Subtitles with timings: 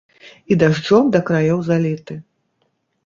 [0.53, 2.13] І дажджом да краёў заліты.